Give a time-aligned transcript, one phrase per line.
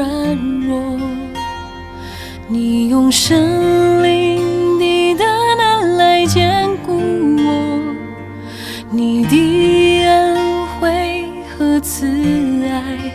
[0.00, 0.98] 软弱，
[2.48, 5.26] 你用神灵你的
[5.58, 6.96] 能来坚固
[7.36, 7.94] 我，
[8.90, 12.06] 你的恩惠和慈
[12.64, 13.12] 爱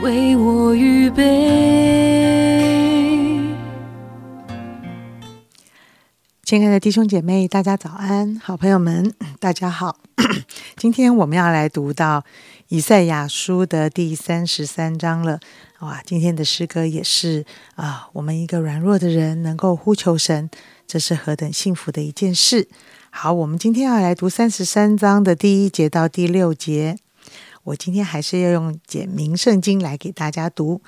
[0.00, 1.44] 为我预备。
[6.42, 8.40] 亲爱的弟兄姐妹，大家早安！
[8.42, 9.98] 好朋友们，大家好。
[10.84, 12.22] 今天我们要来读到
[12.68, 15.40] 以赛亚书的第三十三章了。
[15.78, 20.50] 哇，今天的诗歌也是啊，我们一个软弱的人能够呼求神，
[20.86, 22.68] 这是何等幸福的一件事！
[23.08, 26.98] 好，我们今天要来读三十三章的第一节到第六节。
[27.62, 30.82] 我今天还是要用简明圣经来给大家读。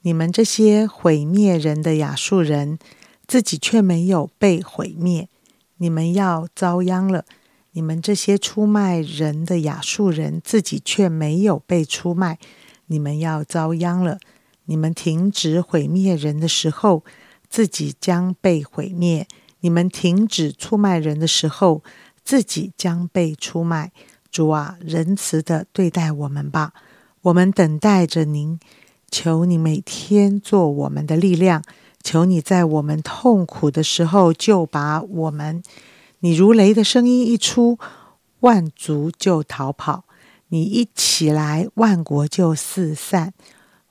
[0.00, 2.78] 你们这些毁灭人的亚述人。
[3.26, 5.28] 自己却没有被毁灭，
[5.76, 7.26] 你们要遭殃了。
[7.74, 12.38] 你们这些出卖人的亚述人，自己却没有被出卖，
[12.86, 14.18] 你们要遭殃了。
[14.66, 17.04] 你们停止毁灭人的时候，
[17.50, 19.26] 自己将被毁灭；
[19.60, 21.82] 你们停止出卖人的时候，
[22.24, 23.92] 自己将被出卖。
[24.30, 26.72] 主啊，仁慈的对待我们吧，
[27.22, 28.58] 我们等待着您。
[29.10, 31.62] 求你每天做我们的力量。
[32.02, 35.62] 求你在我们痛苦的时候救拔我们。
[36.24, 37.78] 你如雷的声音一出，
[38.40, 40.04] 万族就逃跑；
[40.48, 43.34] 你一起来，万国就四散。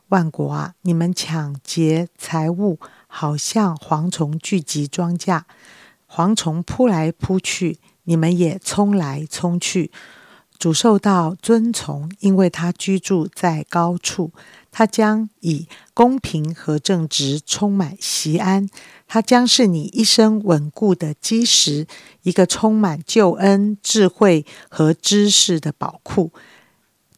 [0.07, 5.43] 万国啊，你们抢劫财物，好像蝗虫聚集庄稼，
[6.09, 9.91] 蝗虫扑来扑去，你们也冲来冲去。
[10.57, 14.31] 主受到尊崇，因为他居住在高处。
[14.75, 18.67] 它将以公平和正直充满西安，
[19.07, 21.85] 它将是你一生稳固的基石，
[22.23, 26.31] 一个充满救恩、智慧和知识的宝库。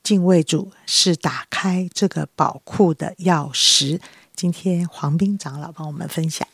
[0.03, 4.01] 敬畏主是打开这个宝库的钥匙。
[4.35, 6.45] 今天黄斌长老帮我们分享。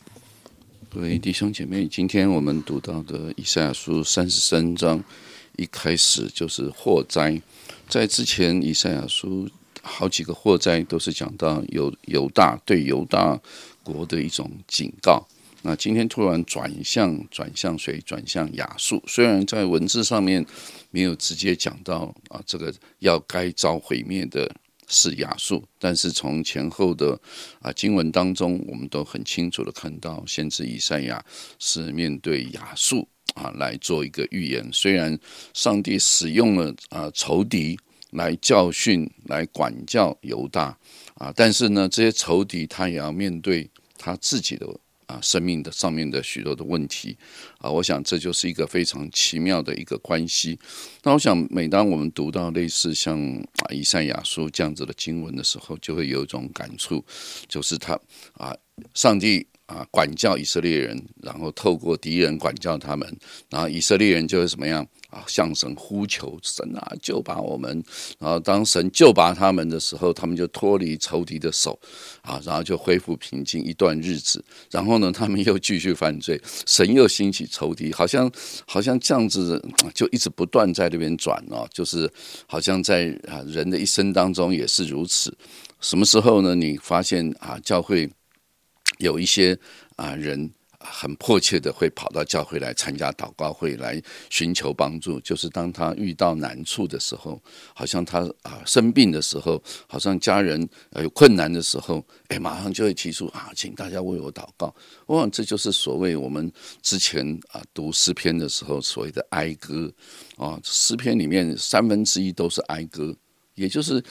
[0.94, 5.04] 各位弟兄姐妹，今天我们读到的以赛亚书三十三章
[5.58, 7.42] 一开始就是祸灾，
[7.90, 9.50] 在之前以赛亚书。
[9.82, 13.40] 好几个祸灾都是讲到犹犹大对犹大
[13.84, 15.28] 国的一种警告。
[15.64, 18.00] 那今天突然转向转向谁？
[18.02, 19.04] 转向亚述。
[19.08, 20.44] 虽然在文字上面
[20.90, 24.52] 没有直接讲到啊，这个要该遭毁灭的
[24.88, 27.20] 是亚述，但是从前后的
[27.60, 31.24] 啊经文当中，我们都很清楚的看到，先知以赛亚
[31.60, 34.68] 是面对亚述啊来做一个预言。
[34.74, 35.18] 虽然
[35.54, 37.78] 上帝使用了啊仇敌。
[38.12, 40.78] 来教训、来管教犹大
[41.16, 41.34] 啊！
[41.36, 44.68] 但是呢，这些仇敌他也要面对他自己的
[45.06, 47.18] 啊生命的上面的许多的问题
[47.58, 47.70] 啊！
[47.70, 50.60] 我想这就是一个非常奇妙的一个关系。
[51.04, 53.20] 那我想，每当我们读到类似像
[53.64, 57.04] 啊以赛亚书这样子的经文的时候，就会有一种感触，
[57.48, 58.00] 就是他
[58.34, 58.56] 啊，
[58.94, 59.48] 上帝。
[59.72, 63.08] 啊，管教以色列人，然后透过敌人管教他们，
[63.50, 65.24] 然后以色列人就会怎么样啊？
[65.28, 67.82] 向神呼求，神啊，救拔我们！
[68.20, 71.80] 然后当神救拔他们的时候，他们就脱离仇敌的手，
[72.22, 74.44] 啊，然后就恢复平静一段日子。
[74.70, 78.30] 然后呢，他们又继续犯罪，神又兴起仇敌，好像
[78.68, 82.12] 好像这样子，就一直不断在那边转哦，就是
[82.46, 85.34] 好像在啊人的一生当中也是如此。
[85.80, 86.54] 什么时候呢？
[86.56, 88.10] 你发现啊，教会。
[89.02, 89.58] 有一些
[89.98, 94.02] 啊人很迫切的会跑到教会来参加祷告会，来
[94.32, 95.20] 寻求帮助。
[95.20, 97.40] 就是当他遇到难处的时候，
[97.76, 100.68] 好像他啊生病的时候，好像家人
[101.00, 104.74] 有困难的时候，哎，马上就会提出啊，请大家为我祷告。
[105.06, 106.52] 我想这就是所谓我们
[106.82, 109.94] 之前啊读诗篇的时候所谓的哀歌
[110.38, 113.16] 啊，诗篇里面三分之一都是哀歌，
[113.54, 114.04] 也就是。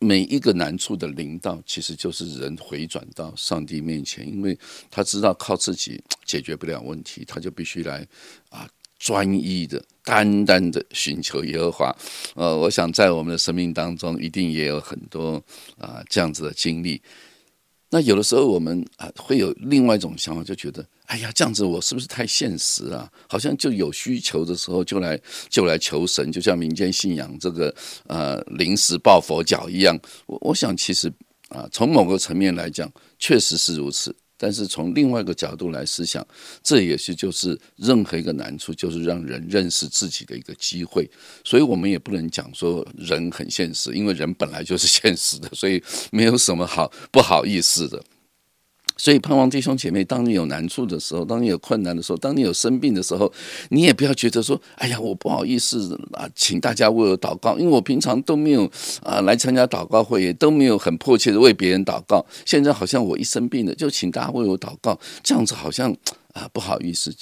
[0.00, 4.58] 每一个难处的临到，其实就是人回转到上帝面前，因为
[4.90, 8.06] 他知道靠自己解决不了问题，他就必须来
[8.48, 11.96] 啊专一的、单单的寻求耶和华。
[12.34, 15.42] 呃，我想在我们的生命当中，一定也有很多
[15.78, 17.00] 啊这样子的经历。
[17.90, 20.86] 那有的时候我们啊会有另外一种想法，就觉得。
[21.08, 23.10] 哎呀，这样子我是不是太现实啊？
[23.26, 25.18] 好像就有需求的时候就来
[25.48, 27.74] 就来求神，就像民间信仰这个
[28.06, 29.98] 呃临时抱佛脚一样。
[30.26, 31.10] 我我想其实
[31.48, 34.14] 啊，从某个层面来讲，确实是如此。
[34.40, 36.24] 但是从另外一个角度来思想，
[36.62, 41.10] 这也许就是任何一个难处，就是让人认识自己的一个机会。
[41.42, 45.82] 所以我们也不能讲说人很现实，因为人本来就是 现实的，所以
[46.12, 48.00] 没有什么好不好意思的。
[48.98, 53.32] 所以，盼望弟兄姐妹，当你有难处的时候，当你有困难的时候，当你有生病的时候，
[53.70, 58.70] 你也不要觉得说：“哎呀，我不好意思啊，请大家为我祷告。”因为我平常都没有
[59.02, 62.26] 啊来参加祷告会，也都没有很迫切的为别人祷告。
[62.44, 65.94] 现在好像我一生病了，就请大家为我祷告，这样子好像
[66.32, 67.14] 啊不好意思。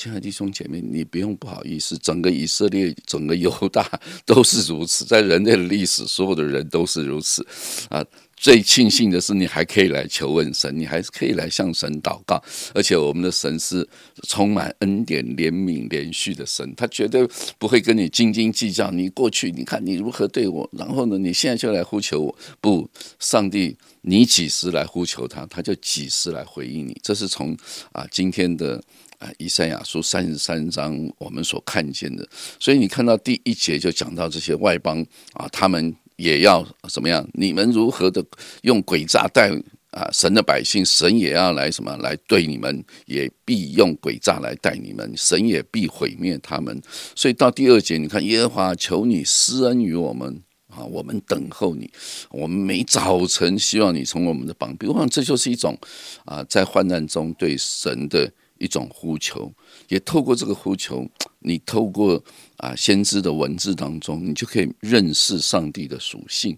[0.00, 7.46] 亲爱的弟兄姐妹，你不用不好意思，整个以色列、整个犹大都是如此，在人类的历史，所有的人都是如此
[7.90, 8.02] 啊。
[8.34, 12.42] 最庆幸的是，你还可以来求问神，你还是可以来向神祷告，
[12.72, 13.86] 而且我们的神是
[14.26, 18.90] 充满恩典、怜悯、连续的神，他绝对不会跟你斤斤计较。
[18.90, 22.88] 你过去你看你如何对我，然后呢，你现在就来呼求我，不，
[23.18, 26.98] 上帝，你几时来呼求他，他就几时来回应你。
[27.02, 27.54] 这是从
[27.92, 28.82] 啊今天的
[29.20, 32.28] 啊以赛亚书三十三章我们所看见的。
[32.58, 35.94] 所以你看到第一节就讲到这些外邦啊，他们。
[36.20, 36.62] 也要
[36.92, 37.26] 怎么样？
[37.32, 38.22] 你们如何的
[38.60, 39.50] 用诡诈待
[39.90, 46.78] 啊神的百姓，神也要来什么来对你们，也必用诡诈来待你们，神也必毁灭他们。
[47.16, 51.90] 所以到第二节，你看耶和华求你施恩于我们啊，我们等候你，
[52.30, 54.86] 我们每早晨希望你从我们的膀臂。
[54.86, 55.74] 我想这就是一种
[56.26, 59.52] 啊，在患难中对神的一种呼求，
[59.88, 61.04] 也透过这个呼求。
[61.42, 62.22] 你透过
[62.58, 66.54] 啊先知的文字当中，你就可以认识上帝的属性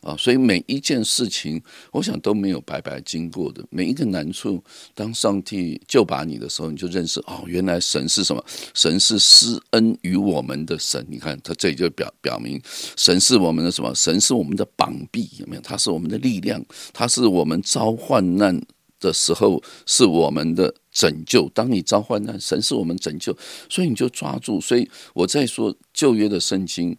[0.00, 1.62] 啊，所以每一件事情，
[1.92, 3.64] 我想都没有白白经过的。
[3.70, 4.62] 每一个难处，
[4.94, 8.44] 当上帝救拔你的时候，你就认识哦，原来神是什么？
[8.74, 11.06] 神是施恩于我们的神。
[11.08, 12.60] 你看，他这里就表表明，
[12.96, 13.94] 神是我们的什么？
[13.94, 15.62] 神是我们的膀臂，有没有？
[15.62, 16.60] 他是我们的力量，
[16.92, 18.60] 他是我们遭患难。
[19.06, 21.48] 的时候是我们的拯救。
[21.54, 23.36] 当你遭患难，神是我们拯救，
[23.68, 24.60] 所以你就抓住。
[24.60, 26.96] 所以我在说旧约的圣经，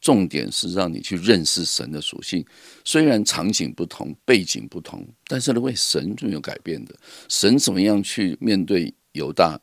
[0.00, 2.44] 重点是让你去认识神的属性。
[2.84, 6.94] 虽然场景不同，背景不同，但是呢，为神没有改变的。
[7.28, 9.60] 神怎么样去面对犹大？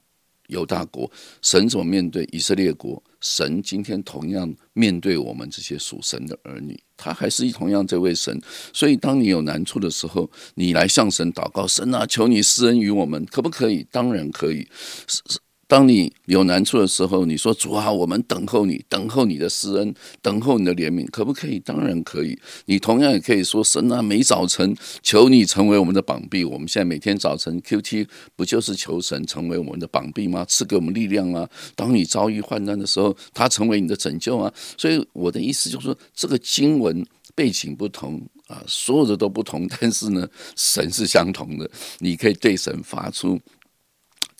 [0.48, 1.10] 犹大国，
[1.44, 3.02] 神怎么面对以色列国？
[3.21, 8.42] 神今天同样面对我们这些属神的儿女，他还是同样这位神。
[8.74, 13.86] 所以，当你有难处的时候，你来向神祷告，神啊，求你施恩于我们，可不可以？
[13.92, 14.68] 当然可以。
[15.69, 21.60] 当你有难处的时候，你说主啊，我们等候你，等候你的施恩，等候你的怜悯，可不可以？
[21.60, 22.36] 当然可以。
[22.66, 26.44] 你同样也可以说神啊，每早晨求你成为我们的膀臂。
[26.44, 30.44] 我们现在每天早晨 Q T 不就是求神成为我们的膀臂吗？
[30.50, 31.48] 赐给我们力量啊！
[31.75, 34.51] 当你遭遇患难的时候，他成为你的拯救啊！
[34.75, 37.06] 所以我的意思就是说，这个经文
[37.36, 41.69] 背景不同啊，所有的都不同，但是呢，神是相同的。
[42.00, 43.39] 你可以对神发出。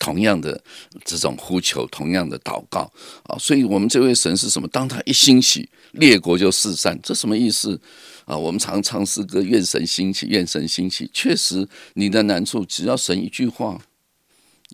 [0.00, 0.60] 同样的
[1.04, 2.90] 这种呼求，同样的祷告
[3.24, 4.66] 啊，所以我们这位神是什么？
[4.68, 7.78] 当他一兴起，列国就四散，这什么意思
[8.24, 8.34] 啊？
[8.36, 11.08] 我们常唱诗歌，愿神兴起，愿神兴起。
[11.12, 13.78] 确实，你的难处，只要神一句话，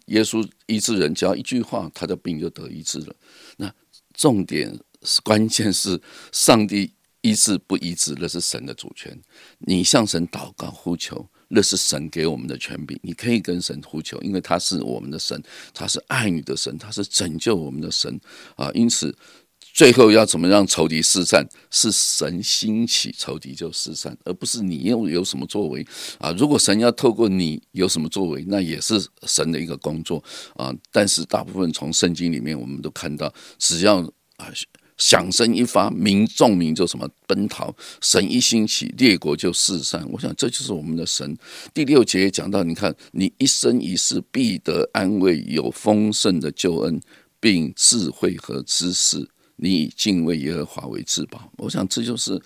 [0.06, 3.16] 耶稣医治人，只要一句话，他的病就得医治了。
[3.56, 3.74] 那
[4.14, 6.00] 重点是关键是
[6.30, 6.92] 上帝
[7.22, 9.20] 医治不医治，那是神的主权。
[9.58, 11.28] 你向神祷告呼求。
[11.48, 15.40] 那是神给我们的权柄，你可以跟神呼求，因为他是我们的神，
[15.72, 18.20] 他是爱你的神，他是拯救我们的神
[18.56, 18.70] 啊！
[18.74, 19.16] 因此，
[19.60, 21.46] 最后要怎么让仇敌四散？
[21.70, 25.86] 是神兴起，仇敌就四散，而不是你又有什么作为
[26.18, 26.32] 啊！
[26.32, 30.22] 如果神要透过你有什么作为，那也是神的一个工作
[30.56, 30.74] 啊！
[30.90, 34.00] 但是大部分从圣经里面，我们都看到，只要
[34.36, 34.52] 啊。
[34.96, 37.70] 响声一发，民众民就什么奔逃；
[38.00, 40.06] 神一兴起，列国就四散。
[40.10, 41.36] 我想这就是我们的神。
[41.74, 47.00] 第六节讲到，你看，你一生一世必得安慰，有丰盛的救恩，
[47.38, 49.28] 并智慧和知识。
[49.56, 51.50] 你以敬畏耶和华为至宝。
[51.56, 52.40] 我想这就是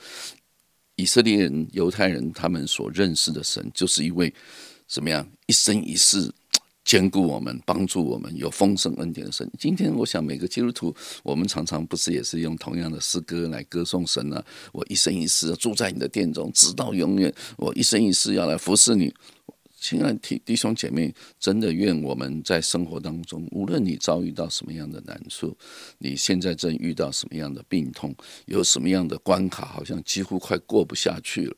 [0.97, 4.33] 以色列人、犹太人他们所认识的神，就是一位
[4.87, 6.33] 怎么样一生一世。
[6.91, 9.49] 兼顾我们，帮助我们，有丰盛恩典的神。
[9.57, 10.93] 今天，我想每个基督徒，
[11.23, 14.45] 我们常常不是也是用同样的诗歌来歌颂神呢？
[14.73, 17.33] 我一生一世住在你的殿中，直到永远。
[17.57, 19.15] 我一生一世要来服侍你，
[19.79, 25.57] 亲爱的弟兄姐妹，真的愿我们在生活当中，无论你遭遇到什么样的难处，
[25.99, 28.13] 你现在正遇到什么样的病痛，
[28.47, 31.57] 有什么样的关卡，好像几乎快过不下去了，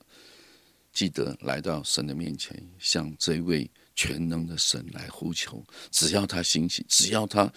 [0.93, 3.71] 记得来到神的面前，向这位。
[3.95, 7.53] 全能的神来呼求，只要他兴起，只要他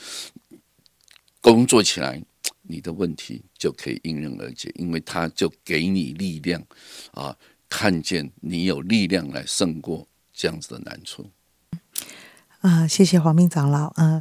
[1.42, 2.22] 工作起来，
[2.62, 6.66] 你的问题就可以迎刃而解，因为他就给你力量
[7.12, 7.38] 啊，
[7.70, 11.30] 看见你有力量来胜过这样子的难处。
[12.62, 13.88] 啊，谢谢黄明长老。
[13.96, 14.20] 啊，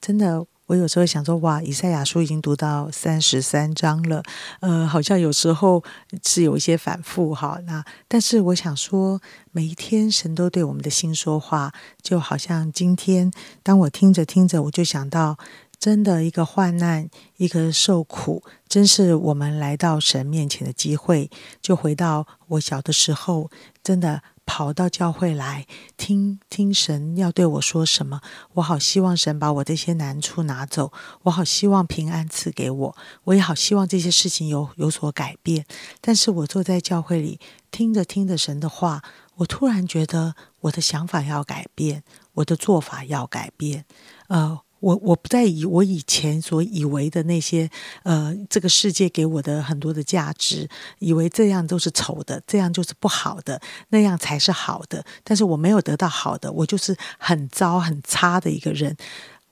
[0.00, 0.46] 真的。
[0.72, 4.22] 我有时候想说，哇，以赛亚书已经读到三十三章了，
[4.60, 5.84] 呃，好像有时候
[6.24, 7.60] 是有一些反复哈。
[7.66, 13.30] 那但是我想说，每一天神都对我们的心说话，就好像今天，
[13.62, 15.36] 当我听着听着，我就想到。
[15.82, 21.28] 真的一个患难，一个受苦，真是我们来到神面前的机会。
[21.60, 23.50] 就回到我小的时候，
[23.82, 28.20] 真的跑到教会来听听神要对我说什么。
[28.54, 35.64] 我好希望神把我这些难处拿走，我好希望平安赐给我，我也好希望这些事情有有所改变。
[36.00, 39.02] 但是我坐在教会里听着听着神的话，
[39.36, 42.02] 我突然觉得我的想法要改变，
[42.34, 43.84] 我的做法要改变，
[44.28, 44.60] 呃。
[44.82, 47.70] 我我不再以我以前所以为的那些，
[48.02, 53.60] 呃，这个世界给我的很多的价值，以为这样都是丑的，这样就是不好的，
[53.90, 55.04] 那样才是好的。
[55.22, 58.96] 但是我没有得到好的，我就是很糟很差的一个人。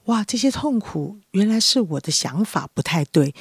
[0.05, 3.33] 哇，这些痛苦原来是我的想法不太对，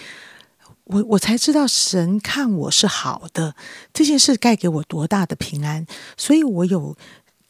[0.85, 3.57] 我我才知道神看我是好的，
[3.93, 5.85] 这件事该给我多大的平安。
[6.17, 6.97] 所以我有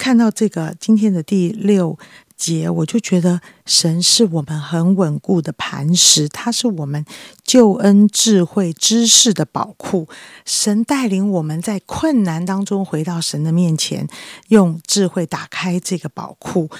[0.00, 1.98] 看到这个今天的第六。
[2.40, 7.04] 节，我就觉得神是我们很稳固的磐石，他是我们
[7.44, 10.08] 救恩、智慧、知识的宝库。
[10.46, 14.08] 神带领我们在困难当中回到神的面前，
[14.48, 16.70] 用智慧打开这个宝库。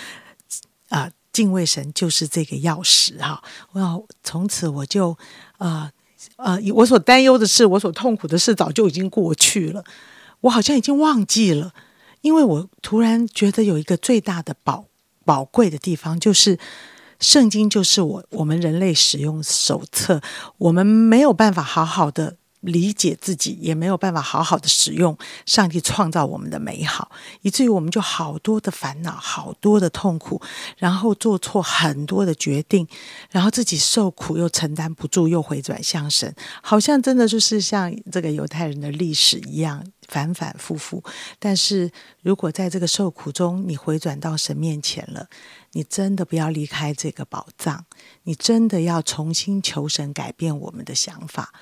[0.89, 3.43] 啊，敬畏神就是这个钥匙哈！
[3.73, 5.15] 我要从此我就
[5.59, 5.93] 啊
[6.37, 9.85] 啊，我所担忧的事，我所痛苦的事，早就已经过去了。
[10.41, 11.75] 我好像已经忘记了，
[12.21, 14.87] 因为我突然觉得有一个最大的宝。
[15.23, 16.59] 宝贵的地方就是
[17.21, 20.21] 圣经，就是我我们人类使用手册。
[20.59, 27.11] 我们没有办法好好的理解自己，也没有办法好好的使用上帝创造我们的美好，
[27.43, 30.41] 以至于我们就好多的烦恼，好多的痛苦，
[30.77, 32.87] 然后做错很多的决定，
[33.31, 39.85] 然后自己受苦又承担不住，又回转向神，好像真的就是像这个犹太人的历史一样。
[40.09, 41.05] 反反复复，
[41.39, 41.89] 但是
[42.21, 45.29] 如果在这个受苦中，你回转到神面前了，
[45.71, 47.85] 你真的不要离开这个宝藏，
[48.25, 51.53] 你真的要重新求神改变我们的想法，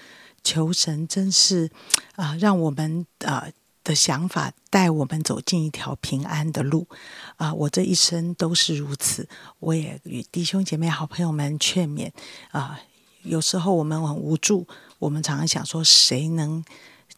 [0.49, 1.71] 求神真是
[2.17, 3.47] 啊，让我们啊
[3.85, 6.87] 的想法带我们走进一条平安的路
[7.37, 7.53] 啊！
[7.53, 9.29] 我这一生都是如此，
[9.59, 12.11] 我也与弟兄姐妹、好朋友们劝勉
[12.51, 12.81] 啊，
[13.25, 14.67] 有时候我们很无助，
[14.99, 16.65] 我们常常想说，谁能？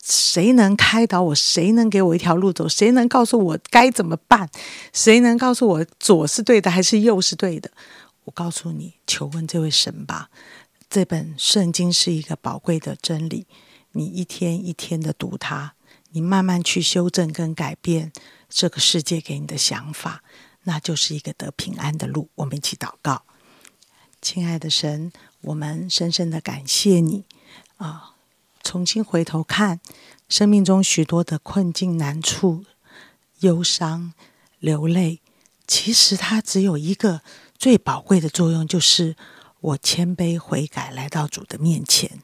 [0.02, 1.32] 谁能开导我？
[1.32, 2.68] 谁能给我一条路走？
[2.68, 4.50] 谁能告诉我该怎么办？
[4.92, 7.70] 谁能告诉我左是对的还是右是对的？
[8.24, 10.30] 我告诉你，求问这位神吧。
[10.90, 13.46] 这本圣经是一个宝贵的真理，
[13.92, 15.74] 你一天一天的读它，
[16.10, 18.12] 你慢慢去修正跟改变
[18.48, 20.24] 这个世界给你的想法，
[20.64, 22.28] 那就是一个得平安的路。
[22.34, 23.22] 我们一起祷告，
[24.20, 27.24] 亲爱的神，我们深深的感谢你
[27.76, 28.16] 啊。
[28.64, 29.80] 重新回头看
[30.28, 32.64] 生命中许多的困境、难处、
[33.38, 34.12] 忧伤、
[34.58, 35.20] 流泪，
[35.68, 37.22] 其实它只有一个
[37.56, 39.14] 最宝贵的作用，就是
[39.60, 42.20] 我谦卑悔改，来到主的面前。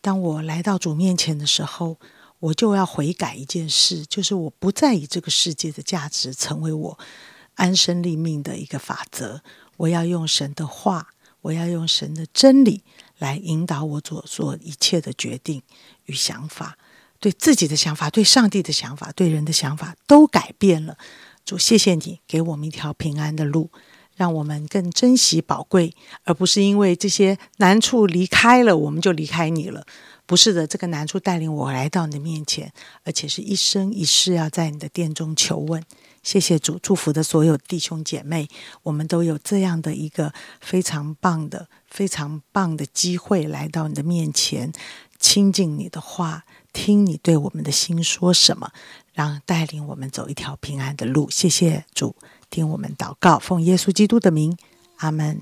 [0.00, 1.98] 当我来到主面前的时候，
[2.38, 6.98] 我就要悔改一件事，就是我不再以这个世界的价值成为我
[7.54, 9.42] 安身立命的一个法则。
[9.78, 11.08] 我要用神的话，
[11.42, 12.82] 我要用神的真理。
[13.18, 15.62] 来引导我做做一切的决定
[16.04, 16.76] 与想法，
[17.18, 20.98] 对自己的想法、对上帝的想法、对人的想法都改变了。
[21.42, 23.70] 主，谢谢你给我们一条平安的路，
[24.16, 25.94] 让我们更珍惜宝贵，
[26.24, 29.86] 而不是因为这些难处离开了我们就离开你了。
[30.24, 32.72] 不是的，这个难处带领我来到你的面前，
[33.04, 35.80] 而且是一生一世要在你的殿中求问。
[36.24, 38.48] 谢谢主，祝福的所有弟兄姐妹，
[38.82, 44.72] 我们都有这样的一个非常棒的、非常棒的机会来到你的面前，
[45.20, 46.42] 亲近你的话，
[46.72, 48.72] 听你对我们的心说什么，
[49.12, 51.30] 让带领我们走一条平安的路。
[51.30, 52.16] 谢谢主，
[52.50, 54.56] 听我们祷告，奉耶稣基督的名，
[54.96, 55.40] 阿门。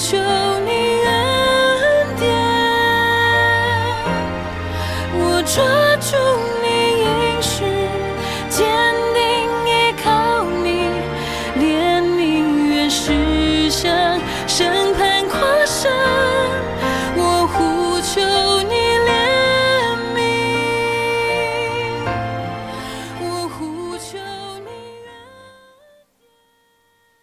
[0.00, 0.29] 求。